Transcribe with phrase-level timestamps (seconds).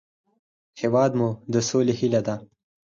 [0.81, 2.35] هېواد مو د سولې هیله ده